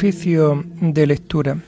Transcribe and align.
Oficio 0.00 0.64
de 0.80 1.06
lectura. 1.06 1.58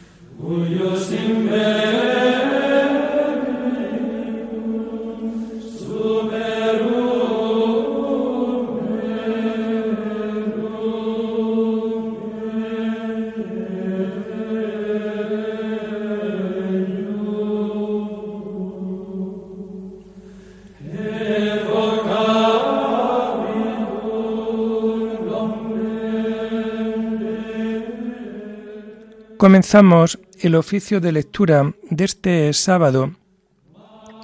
Comenzamos 29.42 30.20
el 30.38 30.55
oficio 30.55 31.01
de 31.01 31.10
lectura 31.10 31.74
de 31.91 32.05
este 32.05 32.52
sábado 32.52 33.10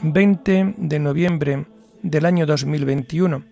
20 0.05 0.77
de 0.79 0.99
noviembre 1.01 1.67
del 2.05 2.25
año 2.25 2.47
2021, 2.47 3.43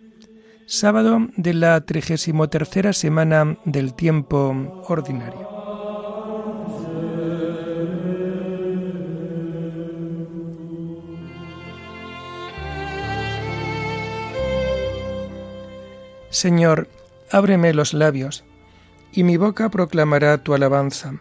sábado 0.67 1.27
de 1.37 1.55
la 1.55 1.81
33 1.81 2.97
semana 2.97 3.59
del 3.65 3.95
tiempo 3.95 4.85
ordinario. 4.87 5.49
Señor, 16.31 16.87
ábreme 17.33 17.75
los 17.75 17.93
labios, 17.93 18.45
y 19.11 19.25
mi 19.25 19.37
boca 19.37 19.69
proclamará 19.69 20.39
tu 20.39 20.55
alabanza. 20.55 21.21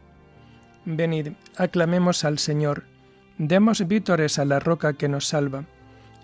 Venid, 0.85 1.33
aclamemos 1.57 2.25
al 2.25 2.39
Señor, 2.39 2.85
demos 3.37 3.87
vítores 3.87 4.39
a 4.39 4.45
la 4.45 4.59
roca 4.59 4.93
que 4.93 5.07
nos 5.07 5.27
salva, 5.27 5.65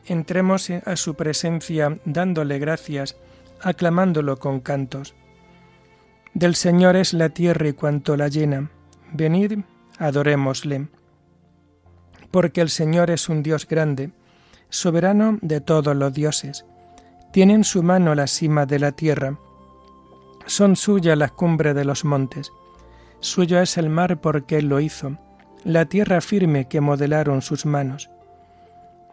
entremos 0.06 0.70
a 0.72 0.96
su 0.96 1.14
presencia 1.16 2.00
dándole 2.06 2.58
gracias, 2.58 3.18
aclamándolo 3.62 4.38
con 4.38 4.60
cantos. 4.60 5.14
Del 6.34 6.56
Señor 6.56 6.96
es 6.96 7.14
la 7.14 7.30
tierra 7.30 7.68
y 7.68 7.74
cuanto 7.74 8.18
la 8.18 8.30
llena, 8.30 8.72
venid, 9.14 9.60
adorémosle. 10.00 10.88
Porque 12.32 12.62
el 12.62 12.70
Señor 12.70 13.12
es 13.12 13.30
un 13.30 13.44
Dios 13.44 13.68
grande, 13.68 14.12
soberano 14.70 15.38
de 15.42 15.62
todos 15.62 15.96
los 15.96 16.14
dioses. 16.14 16.66
Tiene 17.32 17.54
en 17.54 17.64
su 17.64 17.84
mano 17.84 18.16
la 18.16 18.26
cima 18.26 18.66
de 18.66 18.80
la 18.80 18.92
tierra, 18.92 19.38
son 20.48 20.76
suyas 20.76 21.18
las 21.18 21.32
cumbres 21.32 21.76
de 21.76 21.86
los 21.86 22.06
montes 22.06 22.52
Suyo 23.20 23.60
es 23.60 23.78
el 23.78 23.90
mar 23.90 24.22
porque 24.22 24.58
Él 24.58 24.68
lo 24.68 24.80
hizo, 24.80 25.18
la 25.64 25.86
tierra 25.86 26.22
firme 26.22 26.68
que 26.68 26.82
modelaron 26.82 27.42
sus 27.42 27.66
manos. 27.66 28.10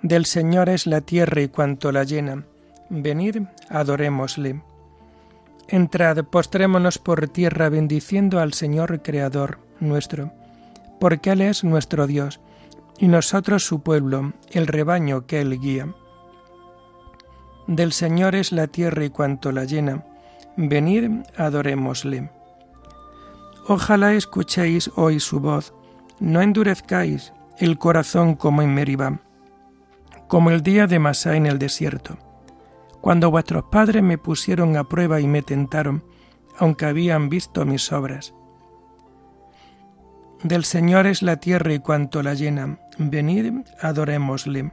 Del 0.03 0.26
Señor 0.26 0.69
es 0.69 0.87
la 0.87 1.00
tierra 1.00 1.41
y 1.41 1.48
cuanto 1.48 1.91
la 1.91 2.04
llena. 2.04 2.44
Venid, 2.91 3.43
adorémosle. 3.70 4.62
Entrad, 5.69 6.25
postrémonos 6.25 6.98
por 6.98 7.28
tierra 7.28 7.70
bendiciendo 7.70 8.41
al 8.41 8.53
Señor 8.53 9.00
Creador 9.00 9.59
nuestro, 9.81 10.32
porque 11.00 11.31
Él 11.31 11.41
es 11.41 11.64
nuestro 11.64 12.06
Dios, 12.06 12.41
y 12.98 13.09
nosotros 13.09 13.64
su 13.64 13.82
pueblo, 13.82 14.34
el 14.50 14.66
rebaño 14.66 15.26
que 15.26 15.41
Él 15.41 15.59
guía. 15.59 15.88
Del 17.66 17.93
Señor 17.93 18.34
es 18.34 18.53
la 18.53 18.66
tierra 18.66 19.04
y 19.06 19.10
cuanto 19.10 19.50
la 19.50 19.64
llena. 19.64 20.04
Venid, 20.56 21.10
adorémosle. 21.37 22.31
Ojalá 23.66 24.12
escuchéis 24.12 24.91
hoy 24.94 25.20
su 25.20 25.41
voz, 25.41 25.72
no 26.20 26.42
endurezcáis 26.42 27.32
el 27.58 27.78
corazón 27.78 28.34
como 28.34 28.60
en 28.60 28.75
Meribá, 28.75 29.20
como 30.28 30.50
el 30.50 30.62
día 30.62 30.86
de 30.86 30.98
Masá 30.98 31.36
en 31.36 31.47
el 31.47 31.58
desierto, 31.58 32.19
cuando 33.00 33.30
vuestros 33.30 33.64
padres 33.70 34.02
me 34.02 34.19
pusieron 34.19 34.76
a 34.76 34.84
prueba 34.84 35.19
y 35.20 35.26
me 35.26 35.41
tentaron, 35.41 36.04
aunque 36.58 36.84
habían 36.84 37.30
visto 37.30 37.64
mis 37.64 37.91
obras. 37.91 38.34
Del 40.42 40.64
Señor 40.64 41.06
es 41.06 41.22
la 41.22 41.36
tierra 41.36 41.72
y 41.72 41.78
cuanto 41.78 42.22
la 42.22 42.34
llena, 42.34 42.78
venid, 42.98 43.66
adorémosle. 43.81 44.72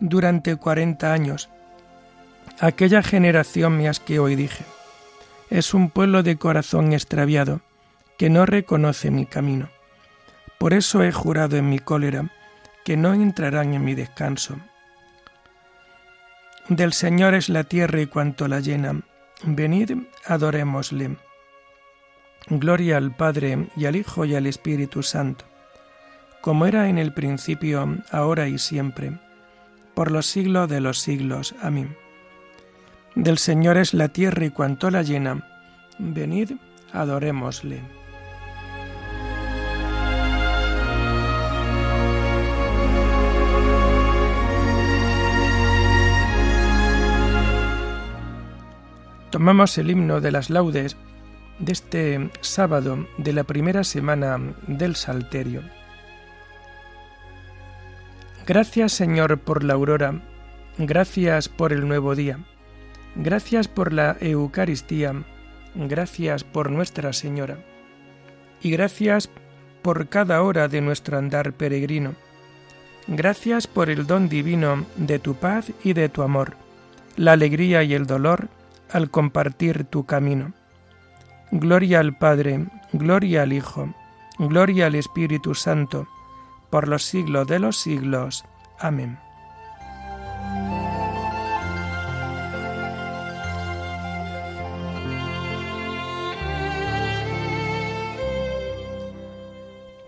Durante 0.00 0.56
cuarenta 0.56 1.12
años, 1.12 1.50
aquella 2.60 3.02
generación 3.02 3.76
me 3.76 3.90
asqueó 3.90 4.30
y 4.30 4.36
dije, 4.36 4.64
es 5.50 5.74
un 5.74 5.90
pueblo 5.90 6.22
de 6.22 6.36
corazón 6.36 6.94
extraviado, 6.94 7.60
que 8.20 8.28
no 8.28 8.44
reconoce 8.44 9.10
mi 9.10 9.24
camino. 9.24 9.70
Por 10.58 10.74
eso 10.74 11.02
he 11.02 11.10
jurado 11.10 11.56
en 11.56 11.70
mi 11.70 11.78
cólera 11.78 12.30
que 12.84 12.98
no 12.98 13.14
entrarán 13.14 13.72
en 13.72 13.82
mi 13.82 13.94
descanso. 13.94 14.58
Del 16.68 16.92
Señor 16.92 17.32
es 17.32 17.48
la 17.48 17.64
tierra 17.64 17.98
y 17.98 18.04
cuanto 18.04 18.46
la 18.46 18.60
llena. 18.60 19.00
Venid, 19.42 19.92
adorémosle. 20.26 21.16
Gloria 22.48 22.98
al 22.98 23.16
Padre 23.16 23.68
y 23.74 23.86
al 23.86 23.96
Hijo 23.96 24.26
y 24.26 24.34
al 24.34 24.46
Espíritu 24.46 25.02
Santo, 25.02 25.46
como 26.42 26.66
era 26.66 26.90
en 26.90 26.98
el 26.98 27.14
principio, 27.14 28.02
ahora 28.10 28.48
y 28.48 28.58
siempre, 28.58 29.18
por 29.94 30.10
los 30.10 30.26
siglos 30.26 30.68
de 30.68 30.82
los 30.82 30.98
siglos. 30.98 31.54
Amén. 31.62 31.96
Del 33.14 33.38
Señor 33.38 33.78
es 33.78 33.94
la 33.94 34.08
tierra 34.08 34.44
y 34.44 34.50
cuanto 34.50 34.90
la 34.90 35.00
llena. 35.00 35.42
Venid, 35.98 36.52
adorémosle. 36.92 37.80
Tomamos 49.40 49.78
el 49.78 49.90
himno 49.90 50.20
de 50.20 50.32
las 50.32 50.50
laudes 50.50 50.98
de 51.60 51.72
este 51.72 52.30
sábado 52.42 53.06
de 53.16 53.32
la 53.32 53.42
primera 53.42 53.84
semana 53.84 54.38
del 54.66 54.96
Salterio. 54.96 55.62
Gracias 58.46 58.92
Señor 58.92 59.38
por 59.38 59.64
la 59.64 59.72
aurora, 59.72 60.20
gracias 60.76 61.48
por 61.48 61.72
el 61.72 61.88
nuevo 61.88 62.14
día, 62.14 62.38
gracias 63.16 63.66
por 63.66 63.94
la 63.94 64.14
Eucaristía, 64.20 65.14
gracias 65.74 66.44
por 66.44 66.70
Nuestra 66.70 67.14
Señora, 67.14 67.64
y 68.60 68.70
gracias 68.70 69.30
por 69.80 70.10
cada 70.10 70.42
hora 70.42 70.68
de 70.68 70.82
nuestro 70.82 71.16
andar 71.16 71.54
peregrino. 71.54 72.12
Gracias 73.06 73.66
por 73.66 73.88
el 73.88 74.06
don 74.06 74.28
divino 74.28 74.84
de 74.96 75.18
tu 75.18 75.34
paz 75.34 75.72
y 75.82 75.94
de 75.94 76.10
tu 76.10 76.20
amor, 76.20 76.56
la 77.16 77.32
alegría 77.32 77.82
y 77.82 77.94
el 77.94 78.06
dolor 78.06 78.50
al 78.92 79.10
compartir 79.10 79.84
tu 79.84 80.04
camino. 80.06 80.52
Gloria 81.50 82.00
al 82.00 82.16
Padre, 82.16 82.66
gloria 82.92 83.42
al 83.42 83.52
Hijo, 83.52 83.92
gloria 84.38 84.86
al 84.86 84.94
Espíritu 84.94 85.54
Santo, 85.54 86.06
por 86.70 86.88
los 86.88 87.04
siglos 87.04 87.46
de 87.46 87.58
los 87.58 87.76
siglos. 87.76 88.44
Amén. 88.78 89.18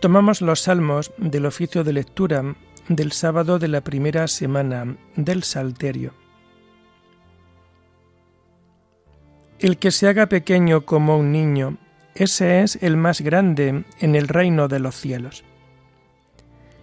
Tomamos 0.00 0.40
los 0.40 0.62
salmos 0.62 1.12
del 1.16 1.46
oficio 1.46 1.84
de 1.84 1.92
lectura 1.92 2.56
del 2.88 3.12
sábado 3.12 3.60
de 3.60 3.68
la 3.68 3.82
primera 3.82 4.26
semana 4.26 4.96
del 5.14 5.44
Salterio. 5.44 6.21
El 9.62 9.78
que 9.78 9.92
se 9.92 10.08
haga 10.08 10.26
pequeño 10.26 10.84
como 10.84 11.16
un 11.16 11.30
niño, 11.30 11.76
ese 12.16 12.62
es 12.62 12.82
el 12.82 12.96
más 12.96 13.20
grande 13.20 13.84
en 14.00 14.16
el 14.16 14.26
reino 14.26 14.66
de 14.66 14.80
los 14.80 14.96
cielos. 14.96 15.44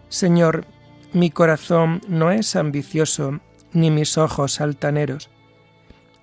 Señor, 0.08 0.64
mi 1.12 1.30
corazón 1.30 2.00
no 2.08 2.32
es 2.32 2.56
ambicioso, 2.56 3.42
ni 3.74 3.92
mis 3.92 4.18
ojos 4.18 4.62
altaneros. 4.62 5.30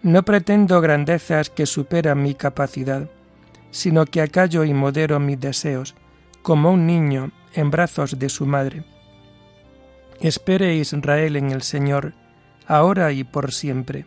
No 0.00 0.22
pretendo 0.22 0.80
grandezas 0.80 1.50
que 1.50 1.66
superan 1.66 2.22
mi 2.22 2.34
capacidad, 2.34 3.10
sino 3.70 4.06
que 4.06 4.22
acallo 4.22 4.64
y 4.64 4.72
modero 4.72 5.20
mis 5.20 5.38
deseos, 5.38 5.94
como 6.40 6.70
un 6.70 6.86
niño 6.86 7.32
en 7.52 7.70
brazos 7.70 8.18
de 8.18 8.30
su 8.30 8.46
madre. 8.46 8.82
Espere 10.22 10.74
Israel 10.74 11.36
en 11.36 11.50
el 11.50 11.60
Señor, 11.60 12.14
ahora 12.66 13.12
y 13.12 13.24
por 13.24 13.52
siempre. 13.52 14.06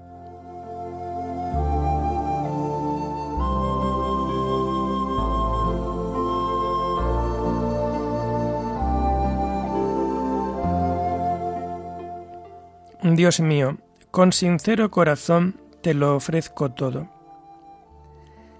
Dios 13.03 13.39
mío, 13.39 13.77
con 14.11 14.31
sincero 14.31 14.91
corazón 14.91 15.59
te 15.81 15.95
lo 15.95 16.15
ofrezco 16.15 16.71
todo. 16.71 17.09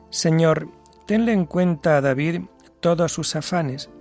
Señor, 0.10 0.70
tenle 1.06 1.32
en 1.32 1.46
cuenta 1.46 1.98
a 1.98 2.02
David 2.02 2.42
todos 2.80 3.12
sus 3.12 3.36
afanes, 3.36 3.92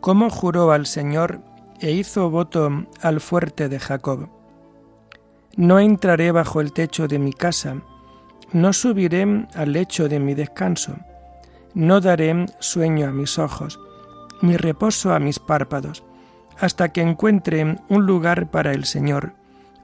como 0.00 0.30
juró 0.30 0.72
al 0.72 0.86
Señor 0.86 1.42
e 1.80 1.92
hizo 1.92 2.28
voto 2.28 2.88
al 3.00 3.20
fuerte 3.20 3.68
de 3.68 3.78
Jacob. 3.78 4.28
No 5.56 5.78
entraré 5.78 6.32
bajo 6.32 6.60
el 6.60 6.72
techo 6.72 7.06
de 7.06 7.20
mi 7.20 7.32
casa, 7.32 7.80
no 8.52 8.72
subiré 8.72 9.46
al 9.54 9.72
lecho 9.72 10.08
de 10.08 10.18
mi 10.18 10.34
descanso, 10.34 10.96
no 11.74 12.00
daré 12.00 12.46
sueño 12.58 13.06
a 13.06 13.12
mis 13.12 13.38
ojos, 13.38 13.78
ni 14.42 14.56
reposo 14.56 15.14
a 15.14 15.20
mis 15.20 15.38
párpados, 15.38 16.02
hasta 16.58 16.88
que 16.88 17.00
encuentre 17.00 17.76
un 17.88 18.06
lugar 18.06 18.50
para 18.50 18.72
el 18.72 18.84
Señor, 18.84 19.34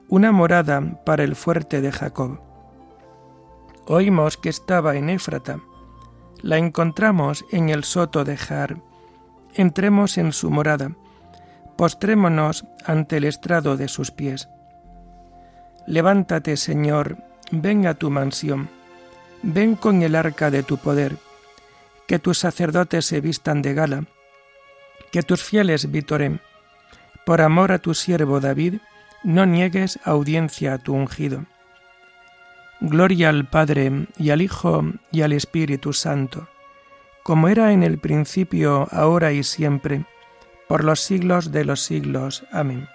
una 0.07 0.31
morada 0.31 0.81
para 1.03 1.23
el 1.23 1.35
fuerte 1.35 1.81
de 1.81 1.91
Jacob. 1.91 2.39
Oímos 3.87 4.37
que 4.37 4.49
estaba 4.49 4.95
en 4.95 5.09
Éfrata. 5.09 5.59
La 6.41 6.57
encontramos 6.57 7.45
en 7.51 7.69
el 7.69 7.83
soto 7.83 8.23
de 8.23 8.37
Jar. 8.37 8.77
Entremos 9.53 10.17
en 10.17 10.31
su 10.31 10.51
morada. 10.51 10.91
Postrémonos 11.77 12.65
ante 12.85 13.17
el 13.17 13.23
estrado 13.23 13.77
de 13.77 13.87
sus 13.87 14.11
pies. 14.11 14.49
Levántate, 15.87 16.57
Señor, 16.57 17.17
ven 17.51 17.87
a 17.87 17.95
tu 17.95 18.09
mansión. 18.09 18.69
Ven 19.43 19.75
con 19.75 20.01
el 20.01 20.15
arca 20.15 20.51
de 20.51 20.63
tu 20.63 20.77
poder. 20.77 21.17
Que 22.07 22.19
tus 22.19 22.39
sacerdotes 22.39 23.05
se 23.05 23.21
vistan 23.21 23.61
de 23.61 23.73
gala. 23.73 24.05
Que 25.11 25.23
tus 25.23 25.43
fieles 25.43 25.91
vitoren. 25.91 26.41
Por 27.25 27.41
amor 27.41 27.71
a 27.71 27.79
tu 27.79 27.93
siervo 27.93 28.39
David, 28.39 28.75
no 29.25 29.47
niegues 29.47 29.99
audiencia 30.05 30.75
a 30.75 30.77
tu 30.77 30.93
ungido. 30.93 31.45
Gloria 32.79 33.29
al 33.29 33.49
Padre 33.49 34.07
y 34.17 34.29
al 34.29 34.41
Hijo 34.41 34.83
y 35.11 35.23
al 35.23 35.33
Espíritu 35.33 35.93
Santo, 35.93 36.47
como 37.23 37.47
era 37.47 37.73
en 37.73 37.81
el 37.81 37.97
principio, 37.97 38.87
ahora 38.91 39.31
y 39.31 39.43
siempre, 39.43 40.05
por 40.67 40.83
los 40.83 41.01
siglos 41.01 41.51
de 41.51 41.65
los 41.65 41.81
siglos. 41.81 42.45
Amén. 42.51 42.87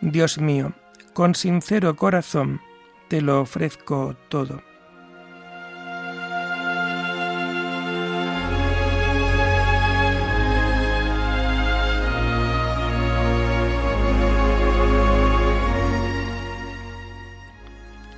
Dios 0.00 0.38
mío, 0.38 0.72
con 1.12 1.34
sincero 1.34 1.94
corazón 1.94 2.60
te 3.08 3.20
lo 3.20 3.42
ofrezco 3.42 4.16
todo. 4.28 4.62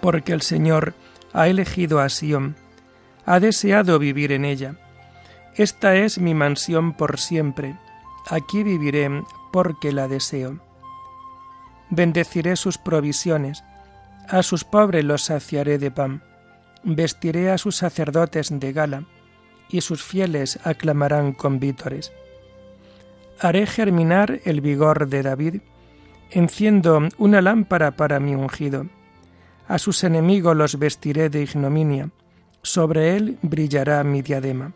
porque 0.00 0.32
el 0.32 0.42
Señor 0.42 0.94
ha 1.32 1.48
elegido 1.48 2.00
a 2.00 2.08
Sión, 2.08 2.56
ha 3.26 3.40
deseado 3.40 3.98
vivir 3.98 4.32
en 4.32 4.44
ella. 4.44 4.76
Esta 5.54 5.96
es 5.96 6.18
mi 6.18 6.34
mansión 6.34 6.94
por 6.94 7.18
siempre, 7.18 7.76
aquí 8.28 8.62
viviré 8.62 9.10
porque 9.52 9.92
la 9.92 10.08
deseo. 10.08 10.58
Bendeciré 11.90 12.56
sus 12.56 12.78
provisiones, 12.78 13.64
a 14.28 14.42
sus 14.42 14.64
pobres 14.64 15.04
los 15.04 15.24
saciaré 15.24 15.78
de 15.78 15.90
pan, 15.90 16.22
vestiré 16.84 17.50
a 17.50 17.58
sus 17.58 17.76
sacerdotes 17.76 18.48
de 18.52 18.72
gala, 18.72 19.04
y 19.70 19.80
sus 19.80 20.02
fieles 20.02 20.58
aclamarán 20.64 21.32
con 21.32 21.60
vítores. 21.60 22.12
Haré 23.40 23.66
germinar 23.66 24.40
el 24.44 24.60
vigor 24.60 25.08
de 25.08 25.22
David, 25.22 25.60
enciendo 26.30 27.00
una 27.18 27.40
lámpara 27.42 27.92
para 27.92 28.20
mi 28.20 28.34
ungido 28.34 28.86
a 29.68 29.78
sus 29.78 30.02
enemigos 30.02 30.56
los 30.56 30.78
vestiré 30.78 31.28
de 31.28 31.42
ignominia, 31.42 32.10
sobre 32.62 33.16
él 33.16 33.38
brillará 33.42 34.02
mi 34.02 34.22
diadema. 34.22 34.72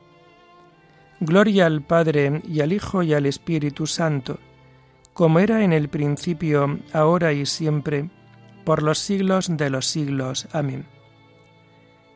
Gloria 1.21 1.67
al 1.67 1.83
Padre 1.83 2.43
y 2.47 2.61
al 2.61 2.73
Hijo 2.73 3.03
y 3.03 3.15
al 3.15 3.27
Espíritu 3.27 3.87
Santo, 3.87 4.39
como 5.15 5.39
era 5.39 5.65
en 5.65 5.73
el 5.73 5.89
principio, 5.89 6.79
ahora 6.93 7.33
y 7.33 7.47
siempre, 7.47 8.11
por 8.65 8.83
los 8.83 8.99
siglos 8.99 9.57
de 9.57 9.71
los 9.71 9.87
siglos. 9.87 10.47
Amén. 10.53 10.87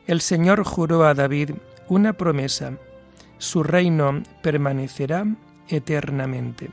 El 0.06 0.20
Señor 0.20 0.62
juró 0.64 1.04
a 1.04 1.14
David 1.14 1.50
una 1.88 2.12
promesa, 2.12 2.78
su 3.38 3.62
reino 3.62 4.22
permanecerá 4.42 5.26
eternamente. 5.68 6.70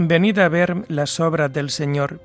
Venid 0.00 0.38
a 0.38 0.48
ver 0.48 0.84
las 0.86 1.18
obras 1.18 1.52
del 1.52 1.70
Señor, 1.70 2.20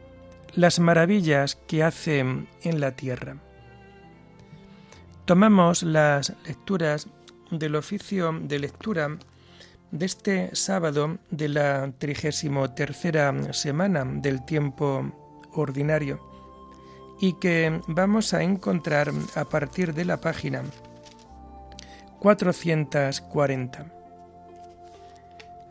las 0.54 0.80
maravillas 0.80 1.56
que 1.56 1.82
hace 1.82 2.20
en 2.20 2.80
la 2.80 2.92
tierra. 2.92 3.38
Tomamos 5.26 5.82
las 5.82 6.36
lecturas 6.46 7.08
del 7.50 7.76
oficio 7.76 8.32
de 8.44 8.60
lectura 8.60 9.18
de 9.90 10.06
este 10.06 10.56
sábado 10.56 11.18
de 11.32 11.50
la 11.50 11.92
trigésimo 11.98 12.70
tercera 12.76 13.34
semana 13.54 14.06
del 14.06 14.46
tiempo 14.46 15.12
ordinario 15.54 16.20
y 17.20 17.34
que 17.40 17.82
vamos 17.88 18.36
a 18.36 18.44
encontrar 18.44 19.12
a 19.34 19.46
partir 19.46 19.96
de 19.96 20.06
la 20.06 20.22
página 20.22 20.62
440. 22.20 24.03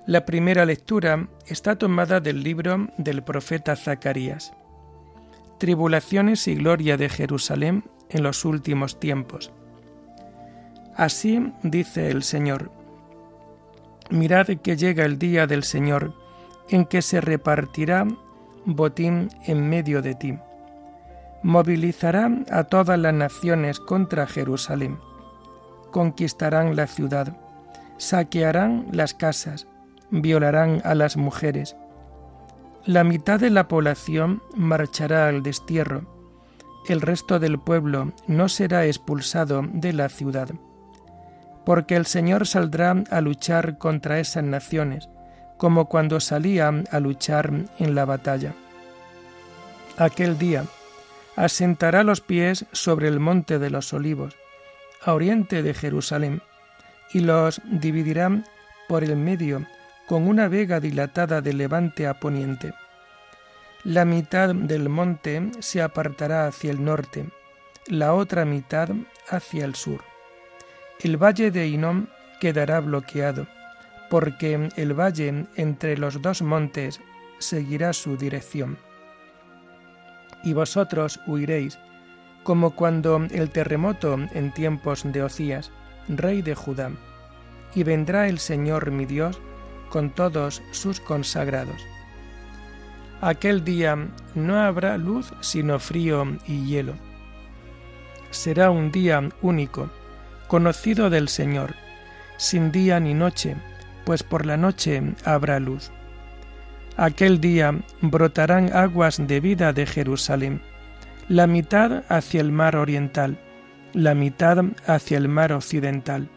La 0.06 0.26
primera 0.26 0.66
lectura 0.66 1.28
está 1.46 1.76
tomada 1.76 2.18
del 2.18 2.42
libro 2.42 2.88
del 2.98 3.22
profeta 3.22 3.76
Zacarías. 3.76 4.52
Tribulaciones 5.58 6.48
y 6.48 6.56
gloria 6.56 6.96
de 6.96 7.08
Jerusalén 7.08 7.84
en 8.10 8.24
los 8.24 8.44
últimos 8.44 8.98
tiempos. 8.98 9.52
Así 10.96 11.52
dice 11.62 12.10
el 12.10 12.24
Señor. 12.24 12.72
Mirad 14.10 14.48
que 14.60 14.76
llega 14.76 15.04
el 15.04 15.20
día 15.20 15.46
del 15.46 15.62
Señor, 15.62 16.14
en 16.68 16.84
que 16.84 17.00
se 17.00 17.20
repartirá 17.20 18.04
botín 18.64 19.28
en 19.46 19.68
medio 19.68 20.02
de 20.02 20.16
ti. 20.16 20.36
Movilizará 21.44 22.28
a 22.50 22.64
todas 22.64 22.98
las 22.98 23.14
naciones 23.14 23.78
contra 23.78 24.26
Jerusalén. 24.26 24.98
Conquistarán 25.92 26.74
la 26.74 26.88
ciudad, 26.88 27.36
saquearán 27.98 28.88
las 28.90 29.14
casas, 29.14 29.68
violarán 30.12 30.80
a 30.84 30.94
las 30.94 31.16
mujeres. 31.16 31.74
La 32.84 33.02
mitad 33.02 33.40
de 33.40 33.50
la 33.50 33.66
población 33.66 34.42
marchará 34.54 35.26
al 35.26 35.42
destierro. 35.42 36.04
El 36.88 37.00
resto 37.00 37.40
del 37.40 37.58
pueblo 37.58 38.12
no 38.28 38.48
será 38.48 38.86
expulsado 38.86 39.62
de 39.72 39.92
la 39.92 40.08
ciudad. 40.08 40.50
porque 41.64 41.94
el 41.96 42.06
Señor 42.06 42.46
saldrá 42.46 43.04
a 43.10 43.20
luchar 43.20 43.78
contra 43.78 44.18
esas 44.18 44.44
naciones, 44.44 45.08
como 45.58 45.88
cuando 45.88 46.18
salía 46.18 46.72
a 46.90 47.00
luchar 47.00 47.52
en 47.78 47.94
la 47.94 48.04
batalla. 48.04 48.54
Aquel 49.96 50.38
día 50.38 50.64
asentará 51.36 52.02
los 52.02 52.20
pies 52.20 52.66
sobre 52.72 53.08
el 53.08 53.20
monte 53.20 53.58
de 53.58 53.70
los 53.70 53.92
olivos, 53.92 54.34
a 55.04 55.14
oriente 55.14 55.62
de 55.62 55.74
Jerusalén, 55.74 56.42
y 57.12 57.20
los 57.20 57.60
dividirá 57.64 58.42
por 58.88 59.04
el 59.04 59.16
medio 59.16 59.64
con 60.06 60.28
una 60.28 60.48
vega 60.48 60.80
dilatada 60.80 61.40
de 61.40 61.52
levante 61.52 62.06
a 62.06 62.14
poniente. 62.14 62.74
La 63.84 64.04
mitad 64.04 64.54
del 64.54 64.88
monte 64.88 65.50
se 65.60 65.82
apartará 65.82 66.46
hacia 66.46 66.70
el 66.70 66.84
norte, 66.84 67.28
la 67.86 68.14
otra 68.14 68.44
mitad 68.44 68.90
hacia 69.28 69.64
el 69.64 69.74
sur. 69.74 70.02
El 71.00 71.16
valle 71.16 71.50
de 71.50 71.66
Hinnom 71.66 72.06
quedará 72.40 72.80
bloqueado, 72.80 73.46
porque 74.08 74.68
el 74.76 74.98
valle 74.98 75.46
entre 75.56 75.96
los 75.96 76.22
dos 76.22 76.42
montes 76.42 77.00
seguirá 77.38 77.92
su 77.92 78.16
dirección. 78.16 78.78
Y 80.44 80.52
vosotros 80.52 81.20
huiréis, 81.26 81.78
como 82.42 82.74
cuando 82.74 83.26
el 83.30 83.50
terremoto 83.50 84.14
en 84.32 84.52
tiempos 84.52 85.02
de 85.04 85.22
Ocías, 85.22 85.70
rey 86.08 86.42
de 86.42 86.54
Judá, 86.54 86.90
y 87.74 87.84
vendrá 87.84 88.28
el 88.28 88.38
Señor 88.38 88.90
mi 88.90 89.06
Dios 89.06 89.40
con 89.92 90.08
todos 90.08 90.62
sus 90.70 91.00
consagrados. 91.00 91.86
Aquel 93.20 93.62
día 93.62 94.08
no 94.34 94.58
habrá 94.58 94.96
luz 94.96 95.34
sino 95.42 95.78
frío 95.78 96.38
y 96.46 96.64
hielo. 96.64 96.94
Será 98.30 98.70
un 98.70 98.90
día 98.90 99.28
único, 99.42 99.90
conocido 100.48 101.10
del 101.10 101.28
Señor, 101.28 101.74
sin 102.38 102.72
día 102.72 103.00
ni 103.00 103.12
noche, 103.12 103.54
pues 104.06 104.22
por 104.22 104.46
la 104.46 104.56
noche 104.56 105.02
habrá 105.26 105.60
luz. 105.60 105.90
Aquel 106.96 107.38
día 107.38 107.78
brotarán 108.00 108.74
aguas 108.74 109.20
de 109.26 109.40
vida 109.40 109.74
de 109.74 109.84
Jerusalén, 109.84 110.62
la 111.28 111.46
mitad 111.46 112.04
hacia 112.08 112.40
el 112.40 112.50
mar 112.50 112.76
oriental, 112.76 113.38
la 113.92 114.14
mitad 114.14 114.64
hacia 114.86 115.18
el 115.18 115.28
mar 115.28 115.52
occidental, 115.52 116.30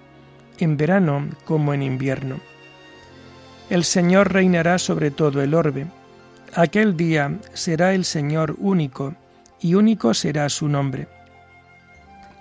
en 0.57 0.75
verano 0.75 1.29
como 1.45 1.73
en 1.73 1.83
invierno. 1.83 2.41
El 3.69 3.83
Señor 3.83 4.31
reinará 4.31 4.77
sobre 4.77 5.11
todo 5.11 5.41
el 5.41 5.53
orbe. 5.53 5.87
Aquel 6.53 6.95
día 6.95 7.39
será 7.53 7.93
el 7.93 8.05
Señor 8.05 8.55
único, 8.59 9.15
y 9.59 9.73
único 9.73 10.13
será 10.13 10.49
su 10.49 10.67
nombre. 10.67 11.07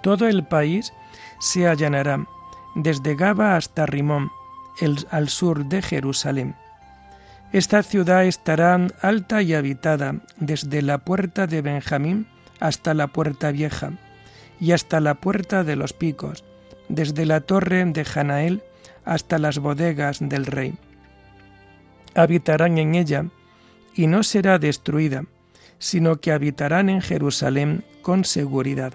Todo 0.02 0.28
el 0.28 0.44
país 0.44 0.92
se 1.40 1.66
allanará, 1.66 2.26
desde 2.74 3.14
Gaba 3.14 3.56
hasta 3.56 3.86
Rimón, 3.86 4.30
al 5.10 5.28
sur 5.28 5.64
de 5.66 5.80
Jerusalén. 5.80 6.54
Esta 7.52 7.82
ciudad 7.82 8.26
estará 8.26 8.78
alta 9.00 9.40
y 9.40 9.54
habitada 9.54 10.16
desde 10.36 10.82
la 10.82 10.98
puerta 10.98 11.46
de 11.46 11.62
Benjamín 11.62 12.26
hasta 12.60 12.94
la 12.94 13.06
puerta 13.06 13.52
vieja 13.52 13.92
y 14.60 14.72
hasta 14.72 15.00
la 15.00 15.14
puerta 15.14 15.64
de 15.64 15.76
los 15.76 15.92
picos, 15.92 16.44
desde 16.88 17.26
la 17.26 17.40
torre 17.40 17.84
de 17.84 18.04
Janael 18.04 18.62
hasta 19.04 19.38
las 19.38 19.58
bodegas 19.58 20.18
del 20.20 20.46
rey. 20.46 20.74
Habitarán 22.14 22.78
en 22.78 22.94
ella 22.94 23.26
y 23.94 24.06
no 24.06 24.22
será 24.22 24.58
destruida, 24.58 25.24
sino 25.78 26.20
que 26.20 26.32
habitarán 26.32 26.88
en 26.88 27.00
Jerusalén 27.00 27.84
con 28.02 28.24
seguridad. 28.24 28.94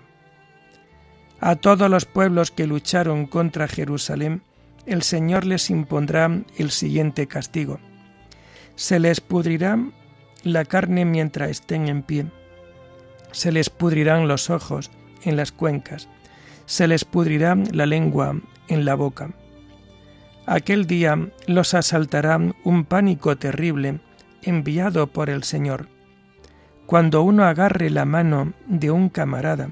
A 1.40 1.56
todos 1.56 1.90
los 1.90 2.06
pueblos 2.06 2.52
que 2.52 2.68
lucharon 2.68 3.26
contra 3.26 3.68
Jerusalén, 3.68 4.42
el 4.86 5.04
Señor 5.04 5.46
les 5.46 5.70
impondrá 5.70 6.44
el 6.58 6.72
siguiente 6.72 7.28
castigo. 7.28 7.80
Se 8.76 9.00
les 9.00 9.22
pudrirá 9.22 9.78
la 10.44 10.66
carne 10.66 11.06
mientras 11.06 11.50
estén 11.50 11.88
en 11.88 12.04
pie. 12.04 12.26
Se 13.32 13.52
les 13.52 13.70
pudrirán 13.70 14.28
los 14.28 14.50
ojos 14.50 14.90
en 15.24 15.38
las 15.38 15.52
cuencas. 15.52 16.10
Se 16.66 16.88
les 16.88 17.06
pudrirá 17.06 17.56
la 17.72 17.86
lengua 17.86 18.36
en 18.68 18.86
la 18.86 18.96
boca. 18.96 19.30
Aquel 20.50 20.88
día 20.88 21.30
los 21.46 21.76
asaltará 21.76 22.40
un 22.64 22.84
pánico 22.84 23.38
terrible 23.38 24.00
enviado 24.42 25.06
por 25.06 25.30
el 25.30 25.44
Señor. 25.44 25.90
Cuando 26.88 27.22
uno 27.22 27.44
agarre 27.44 27.92
la 27.92 28.04
mano 28.06 28.54
de 28.66 28.90
un 28.90 29.10
camarada, 29.10 29.70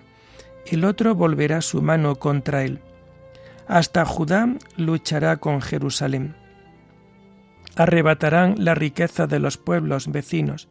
el 0.67 0.85
otro 0.85 1.15
volverá 1.15 1.61
su 1.61 1.81
mano 1.81 2.17
contra 2.17 2.63
él. 2.63 2.79
Hasta 3.67 4.05
Judá 4.05 4.53
luchará 4.75 5.37
con 5.37 5.63
Jerusalén. 5.63 6.35
Arrebatarán 7.75 8.53
la 8.59 8.75
riqueza 8.75 9.25
de 9.25 9.39
los 9.39 9.57
pueblos 9.57 10.11
vecinos, 10.11 10.69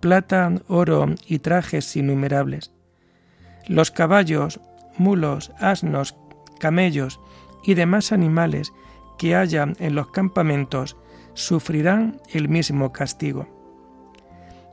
plata, 0.00 0.52
oro 0.68 1.06
y 1.26 1.38
trajes 1.38 1.96
innumerables. 1.96 2.70
Los 3.66 3.90
caballos, 3.90 4.60
mulos, 4.98 5.52
asnos, 5.58 6.16
camellos 6.60 7.18
y 7.64 7.72
demás 7.72 8.12
animales 8.12 8.74
que 9.18 9.36
haya 9.36 9.68
en 9.78 9.94
los 9.94 10.10
campamentos 10.10 10.96
sufrirán 11.34 12.20
el 12.32 12.48
mismo 12.48 12.92
castigo. 12.92 13.48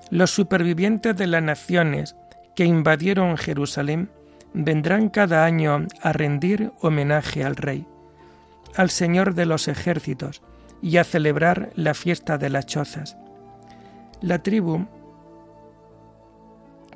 Los 0.10 0.32
supervivientes 0.32 1.16
de 1.16 1.28
las 1.28 1.44
naciones 1.44 2.16
que 2.56 2.66
invadieron 2.66 3.38
Jerusalén 3.38 4.12
vendrán 4.54 5.10
cada 5.10 5.46
año 5.46 5.86
a 6.02 6.14
rendir 6.14 6.72
homenaje 6.82 7.44
al 7.44 7.56
Rey, 7.56 7.86
al 8.76 8.90
Señor 8.90 9.36
de 9.36 9.46
los 9.46 9.68
ejércitos, 9.68 10.42
y 10.82 10.98
a 10.98 11.04
celebrar 11.04 11.72
la 11.76 11.94
fiesta 11.94 12.38
de 12.38 12.50
las 12.50 12.66
chozas. 12.66 13.18
La 14.22 14.42
tribu 14.42 14.88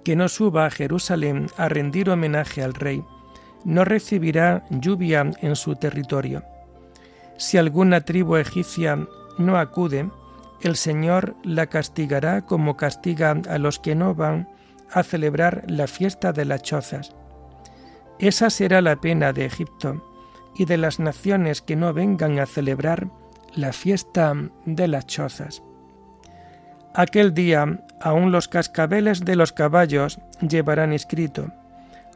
que 0.04 0.16
no 0.16 0.28
suba 0.28 0.66
a 0.66 0.72
Jerusalén 0.72 1.48
a 1.58 1.70
rendir 1.70 2.10
homenaje 2.10 2.62
al 2.62 2.74
Rey, 2.74 3.04
no 3.64 3.86
recibirá 3.86 4.66
lluvia 4.70 5.32
en 5.42 5.56
su 5.56 5.76
territorio. 5.76 6.44
Si 7.38 7.58
alguna 7.58 8.02
tribu 8.02 8.38
egipcia 8.38 9.08
no 9.38 9.58
acude, 9.58 10.10
el 10.62 10.76
Señor 10.76 11.36
la 11.44 11.68
castigará 11.68 12.46
como 12.46 12.78
castiga 12.78 13.36
a 13.50 13.58
los 13.58 13.80
que 13.80 13.96
no 13.96 14.16
van 14.16 14.48
a 14.92 15.04
celebrar 15.04 15.64
la 15.68 15.88
fiesta 15.88 16.32
de 16.32 16.46
las 16.46 16.62
chozas 16.62 17.16
esa 18.20 18.50
será 18.50 18.82
la 18.82 18.96
pena 18.98 19.34
de 19.34 19.46
Egipto 19.46 20.02
y 20.56 20.66
de 20.66 20.78
las 20.78 21.00
naciones 21.00 21.62
que 21.62 21.76
no 21.76 21.94
vengan 21.94 22.40
a 22.40 22.46
celebrar 22.46 23.10
la 23.56 23.74
fiesta 23.74 24.34
de 24.66 24.88
las 24.88 25.08
chozas. 25.08 25.64
Aquel 26.94 27.34
día 27.34 27.86
aún 28.00 28.32
los 28.32 28.48
cascabeles 28.48 29.26
de 29.26 29.36
los 29.36 29.52
caballos 29.52 30.20
llevarán 30.40 30.94
escrito, 30.94 31.52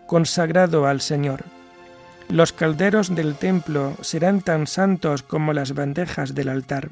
consagrado 0.06 0.86
al 0.86 1.02
Señor. 1.02 1.44
Los 2.30 2.54
calderos 2.54 3.16
del 3.16 3.36
templo 3.36 3.96
serán 4.02 4.42
tan 4.42 4.68
santos 4.68 5.24
como 5.24 5.54
las 5.54 5.74
bandejas 5.74 6.36
del 6.36 6.50
altar. 6.50 6.90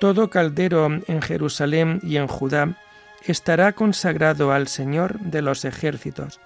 Todo 0.00 0.30
caldero 0.30 0.86
en 0.86 1.22
Jerusalén 1.22 2.00
y 2.02 2.16
en 2.16 2.26
Judá 2.26 2.76
estará 3.24 3.72
consagrado 3.72 4.52
al 4.52 4.66
Señor 4.66 5.20
de 5.20 5.42
los 5.42 5.64
ejércitos 5.64 6.40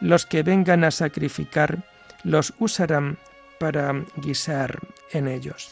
los 0.00 0.26
que 0.26 0.42
vengan 0.42 0.84
a 0.84 0.90
sacrificar 0.90 1.84
los 2.22 2.54
usarán 2.58 3.18
para 3.58 3.92
guisar 4.16 4.78
en 5.12 5.28
ellos. 5.28 5.70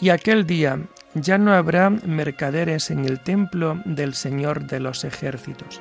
Y 0.00 0.10
aquel 0.10 0.46
día 0.46 0.78
ya 1.14 1.36
no 1.36 1.52
habrá 1.52 1.90
mercaderes 1.90 2.90
en 2.90 3.04
el 3.04 3.20
templo 3.20 3.80
del 3.84 4.14
Señor 4.14 4.66
de 4.66 4.80
los 4.80 5.04
ejércitos. 5.04 5.80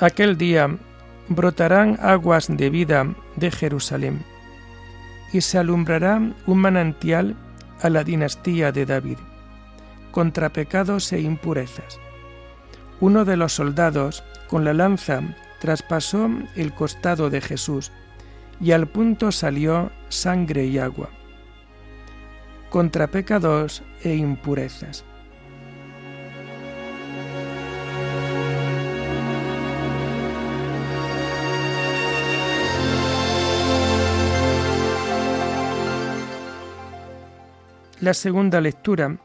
Aquel 0.00 0.36
día 0.36 0.76
brotarán 1.28 1.98
aguas 2.02 2.48
de 2.48 2.68
vida 2.68 3.14
de 3.36 3.50
Jerusalén 3.52 4.24
y 5.32 5.40
se 5.40 5.58
alumbrará 5.58 6.20
un 6.46 6.58
manantial 6.58 7.36
a 7.80 7.90
la 7.90 8.02
dinastía 8.02 8.72
de 8.72 8.86
David, 8.86 9.18
contra 10.10 10.52
pecados 10.52 11.12
e 11.12 11.20
impurezas. 11.20 12.00
Uno 13.00 13.24
de 13.24 13.36
los 13.36 13.52
soldados, 13.52 14.24
con 14.48 14.64
la 14.64 14.72
lanza, 14.72 15.22
traspasó 15.60 16.28
el 16.56 16.72
costado 16.74 17.30
de 17.30 17.40
Jesús, 17.40 17.92
y 18.60 18.72
al 18.72 18.86
punto 18.86 19.32
salió 19.32 19.90
sangre 20.08 20.66
y 20.66 20.78
agua. 20.78 21.10
Contra 22.70 23.08
pecados 23.08 23.82
e 24.02 24.14
impurezas. 24.14 25.04
La 38.04 38.12
segunda 38.12 38.60
lectura 38.60 39.16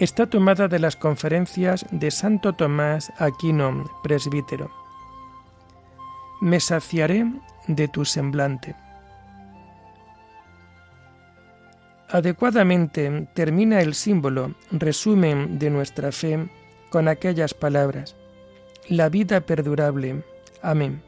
está 0.00 0.26
tomada 0.26 0.66
de 0.66 0.80
las 0.80 0.96
conferencias 0.96 1.86
de 1.92 2.10
Santo 2.10 2.52
Tomás 2.52 3.12
Aquino, 3.18 3.84
presbítero. 4.02 4.68
Me 6.40 6.58
saciaré 6.58 7.24
de 7.68 7.86
tu 7.86 8.04
semblante. 8.04 8.74
Adecuadamente 12.08 13.28
termina 13.32 13.80
el 13.80 13.94
símbolo, 13.94 14.56
resumen 14.72 15.60
de 15.60 15.70
nuestra 15.70 16.10
fe, 16.10 16.48
con 16.90 17.06
aquellas 17.06 17.54
palabras, 17.54 18.16
la 18.88 19.08
vida 19.08 19.40
perdurable. 19.42 20.24
Amén. 20.62 21.00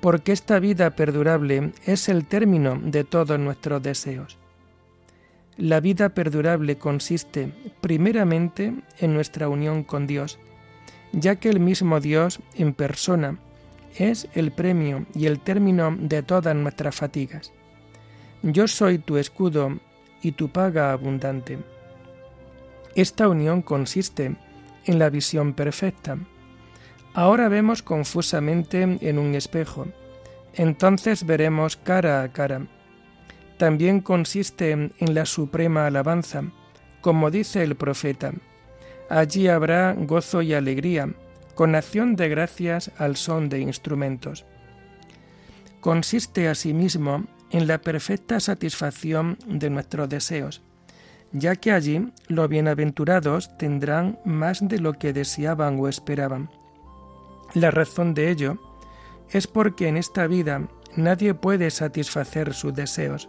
Porque 0.00 0.30
esta 0.30 0.60
vida 0.60 0.90
perdurable 0.90 1.72
es 1.84 2.08
el 2.08 2.26
término 2.26 2.78
de 2.80 3.02
todos 3.02 3.40
nuestros 3.40 3.82
deseos. 3.82 4.38
La 5.56 5.78
vida 5.80 6.08
perdurable 6.08 6.76
consiste 6.78 7.52
primeramente 7.80 8.74
en 8.98 9.14
nuestra 9.14 9.48
unión 9.48 9.84
con 9.84 10.06
Dios, 10.06 10.38
ya 11.12 11.36
que 11.36 11.48
el 11.48 11.60
mismo 11.60 12.00
Dios 12.00 12.40
en 12.56 12.74
persona 12.74 13.38
es 13.96 14.28
el 14.34 14.50
premio 14.50 15.06
y 15.14 15.26
el 15.26 15.38
término 15.38 15.96
de 15.96 16.22
todas 16.22 16.56
nuestras 16.56 16.96
fatigas. 16.96 17.52
Yo 18.42 18.66
soy 18.66 18.98
tu 18.98 19.16
escudo 19.16 19.78
y 20.22 20.32
tu 20.32 20.48
paga 20.48 20.90
abundante. 20.90 21.58
Esta 22.96 23.28
unión 23.28 23.62
consiste 23.62 24.36
en 24.84 24.98
la 24.98 25.08
visión 25.08 25.54
perfecta. 25.54 26.18
Ahora 27.14 27.48
vemos 27.48 27.82
confusamente 27.82 28.82
en 28.82 29.18
un 29.18 29.36
espejo, 29.36 29.86
entonces 30.54 31.24
veremos 31.24 31.76
cara 31.76 32.22
a 32.22 32.32
cara. 32.32 32.66
También 33.58 34.00
consiste 34.00 34.72
en 34.72 35.14
la 35.14 35.26
suprema 35.26 35.86
alabanza, 35.86 36.42
como 37.00 37.30
dice 37.30 37.62
el 37.62 37.76
profeta. 37.76 38.32
Allí 39.08 39.48
habrá 39.48 39.92
gozo 39.92 40.42
y 40.42 40.54
alegría, 40.54 41.08
con 41.54 41.74
acción 41.74 42.16
de 42.16 42.28
gracias 42.28 42.90
al 42.98 43.16
son 43.16 43.48
de 43.48 43.60
instrumentos. 43.60 44.44
Consiste 45.80 46.48
asimismo 46.48 47.24
en 47.50 47.66
la 47.66 47.78
perfecta 47.78 48.40
satisfacción 48.40 49.38
de 49.46 49.70
nuestros 49.70 50.08
deseos, 50.08 50.62
ya 51.32 51.54
que 51.56 51.70
allí 51.70 52.12
los 52.26 52.48
bienaventurados 52.48 53.56
tendrán 53.58 54.18
más 54.24 54.66
de 54.66 54.80
lo 54.80 54.94
que 54.94 55.12
deseaban 55.12 55.78
o 55.78 55.88
esperaban. 55.88 56.50
La 57.52 57.70
razón 57.70 58.14
de 58.14 58.30
ello 58.30 58.58
es 59.30 59.46
porque 59.46 59.88
en 59.88 59.96
esta 59.96 60.26
vida 60.26 60.66
nadie 60.96 61.34
puede 61.34 61.70
satisfacer 61.70 62.54
sus 62.54 62.74
deseos, 62.74 63.28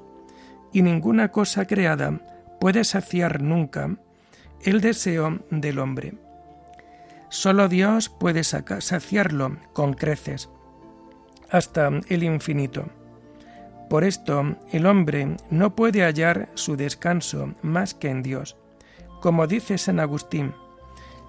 y 0.76 0.82
ninguna 0.82 1.32
cosa 1.32 1.66
creada 1.66 2.20
puede 2.60 2.84
saciar 2.84 3.42
nunca 3.42 3.96
el 4.62 4.82
deseo 4.82 5.40
del 5.50 5.80
hombre. 5.80 6.16
Solo 7.30 7.70
Dios 7.70 8.10
puede 8.10 8.44
saciarlo 8.44 9.56
con 9.72 9.94
creces, 9.94 10.50
hasta 11.50 11.88
el 12.10 12.24
infinito. 12.24 12.90
Por 13.90 14.04
esto 14.04 14.58
el 14.74 14.86
hombre 14.86 15.38
no 15.50 15.78
puede 15.78 16.04
hallar 16.04 16.50
su 16.56 16.76
descanso 16.76 17.54
más 17.62 17.94
que 17.94 18.10
en 18.10 18.22
Dios. 18.22 18.58
Como 19.22 19.48
dice 19.48 19.78
San 19.78 20.02
Agustín, 20.02 20.54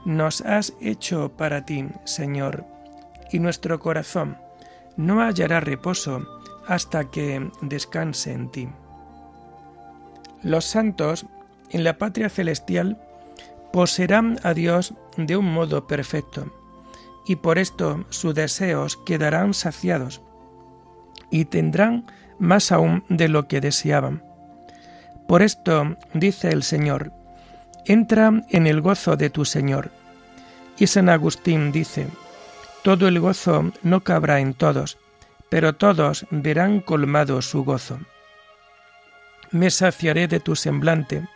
nos 0.05 0.41
has 0.41 0.73
hecho 0.81 1.37
para 1.37 1.65
ti, 1.65 1.87
Señor, 2.03 2.65
y 3.31 3.39
nuestro 3.39 3.79
corazón 3.79 4.39
no 4.97 5.21
hallará 5.21 5.61
reposo 5.61 6.27
hasta 6.67 7.13
que 7.13 7.49
descanse 7.63 8.33
en 8.33 8.51
ti. 8.51 8.69
Los 10.47 10.65
santos 10.65 11.27
en 11.71 11.83
la 11.83 11.99
patria 11.99 12.29
celestial 12.29 13.01
poseerán 13.73 14.39
a 14.45 14.55
Dios 14.55 14.95
de 15.17 15.37
un 15.37 15.53
modo 15.53 15.89
perfecto, 15.89 16.55
y 17.27 17.35
por 17.35 17.59
esto 17.59 18.05
sus 18.11 18.33
deseos 18.33 18.97
quedarán 18.97 19.55
saciados, 19.55 20.23
y 21.33 21.47
tendrán 21.47 22.07
más 22.39 22.71
aún 22.71 23.03
de 23.09 23.29
lo 23.29 23.49
que 23.49 23.61
deseaban. 23.61 24.23
Por 25.27 25.43
esto 25.43 25.97
dice 26.15 26.51
el 26.51 26.63
Señor, 26.63 27.11
entra 27.85 28.45
en 28.49 28.69
el 28.69 28.81
gozo 28.81 29.17
de 29.17 29.31
tu 29.31 29.45
Señor. 29.45 29.91
Y 30.79 30.87
San 30.87 31.09
Agustín 31.09 31.73
dice, 31.73 32.07
todo 32.85 33.09
el 33.09 33.19
gozo 33.19 33.73
no 33.83 34.05
cabrá 34.05 34.39
en 34.39 34.55
todos, 34.55 34.97
pero 35.49 35.75
todos 35.75 36.25
verán 36.31 36.79
colmado 36.79 37.43
su 37.43 37.65
gozo. 37.65 37.99
Me 39.51 39.71
saciaré 39.71 40.29
de 40.29 40.41
tu 40.41 40.57
semblante, 40.57 41.27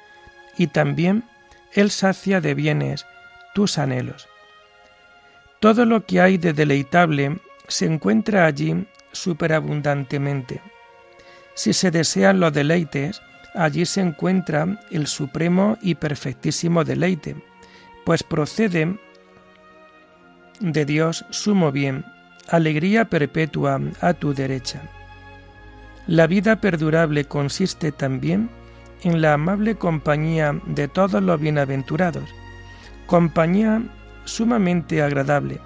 y 0.57 0.67
también 0.67 1.25
Él 1.73 1.91
sacia 1.91 2.41
de 2.41 2.55
bienes 2.55 3.07
tus 3.55 3.79
anhelos. 3.79 4.29
Todo 5.61 5.85
lo 5.85 6.05
que 6.07 6.21
hay 6.21 6.39
de 6.39 6.53
deleitable 6.53 7.39
se 7.69 7.87
encuentra 7.87 8.47
allí 8.47 8.87
superabundantemente. 9.13 10.61
Si 11.55 11.73
se 11.73 11.91
desean 11.91 12.41
los 12.41 12.53
deleites, 12.53 13.21
allí 13.55 13.85
se 13.85 14.01
encuentra 14.01 14.81
el 14.91 15.07
supremo 15.07 15.77
y 15.83 15.95
perfectísimo 15.95 16.85
deleite, 16.85 17.37
pues 18.05 18.23
procede 18.23 18.99
de 20.61 20.85
Dios 20.85 21.25
sumo 21.31 21.73
bien, 21.73 22.05
alegría 22.49 23.05
perpetua 23.07 23.81
a 24.01 24.15
tu 24.15 24.35
derecha. 24.35 24.83
La 26.07 26.27
vida 26.27 26.61
perdurable 26.61 27.25
consiste 27.25 27.93
también 27.93 28.51
en 29.03 29.21
la 29.21 29.35
amable 29.35 29.77
compañía 29.77 30.61
de 30.67 30.89
todos 30.89 31.23
los 31.23 31.41
bienaventurados, 31.41 32.29
compañía 33.07 33.83
sumamente 34.25 35.03
agradable, 35.03 35.61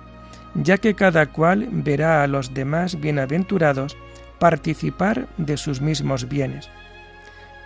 ya 0.55 0.79
que 0.79 0.95
cada 0.95 1.27
cual 1.27 1.69
verá 1.71 2.23
a 2.23 2.27
los 2.27 2.55
demás 2.55 3.01
bienaventurados 3.01 3.97
participar 4.39 5.29
de 5.39 5.57
sus 5.57 5.81
mismos 5.81 6.29
bienes. 6.29 6.69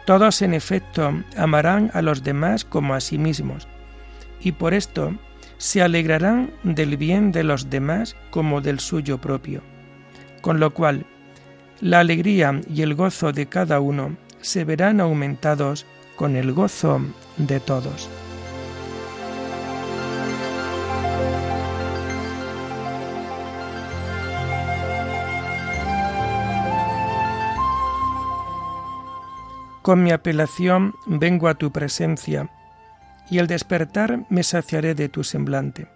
Todos 0.07 0.41
en 0.43 0.55
efecto 0.55 1.13
amarán 1.37 1.91
a 1.93 2.03
los 2.03 2.23
demás 2.23 2.65
como 2.65 2.95
a 2.95 3.01
sí 3.01 3.19
mismos, 3.19 3.69
y 4.41 4.53
por 4.53 4.73
esto 4.73 5.13
se 5.59 5.83
alegrarán 5.83 6.53
del 6.63 6.97
bien 6.97 7.33
de 7.33 7.45
los 7.45 7.69
demás 7.69 8.17
como 8.31 8.61
del 8.61 8.79
suyo 8.79 9.19
propio, 9.19 9.63
con 10.41 10.61
lo 10.61 10.73
cual 10.73 11.05
la 11.81 12.01
alegría 12.01 12.61
y 12.73 12.83
el 12.83 12.95
gozo 12.95 13.33
de 13.33 13.47
cada 13.47 13.81
uno 13.81 14.17
se 14.41 14.65
verán 14.65 15.01
aumentados 15.01 15.87
con 16.17 16.37
el 16.37 16.53
gozo 16.53 17.01
de 17.37 17.61
todos. 17.61 18.09
Con 29.83 30.03
mi 30.03 30.11
apelación 30.11 30.95
vengo 31.07 31.49
a 31.49 31.55
tu 31.55 31.73
presencia, 31.73 32.51
y 33.31 33.39
al 33.39 33.47
despertar 33.47 34.27
me 34.29 34.43
saciaré 34.43 34.95
de 34.95 35.09
tu 35.09 35.25
semblante. 35.25 35.89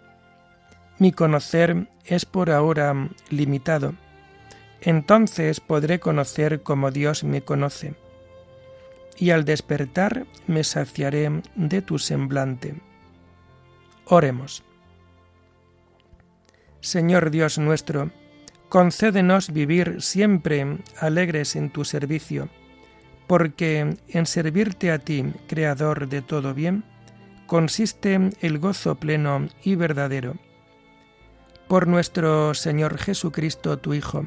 Mi 0.98 1.12
conocer 1.12 1.88
es 2.04 2.24
por 2.24 2.50
ahora 2.50 2.94
limitado. 3.28 3.94
Entonces 4.82 5.60
podré 5.60 5.98
conocer 6.00 6.62
como 6.62 6.90
Dios 6.90 7.24
me 7.24 7.42
conoce, 7.42 7.94
y 9.16 9.30
al 9.30 9.44
despertar 9.44 10.26
me 10.46 10.64
saciaré 10.64 11.42
de 11.54 11.80
tu 11.80 11.98
semblante. 11.98 12.74
Oremos. 14.04 14.62
Señor 16.80 17.30
Dios 17.30 17.58
nuestro, 17.58 18.10
concédenos 18.68 19.52
vivir 19.52 20.02
siempre 20.02 20.78
alegres 20.98 21.56
en 21.56 21.70
tu 21.70 21.84
servicio 21.84 22.50
porque 23.32 23.96
en 24.08 24.26
servirte 24.26 24.92
a 24.92 24.98
ti, 24.98 25.24
Creador 25.46 26.06
de 26.08 26.20
todo 26.20 26.52
bien, 26.52 26.84
consiste 27.46 28.20
el 28.42 28.58
gozo 28.58 28.96
pleno 28.96 29.48
y 29.64 29.74
verdadero. 29.74 30.36
Por 31.66 31.86
nuestro 31.86 32.52
Señor 32.52 32.98
Jesucristo, 32.98 33.78
tu 33.78 33.94
Hijo, 33.94 34.26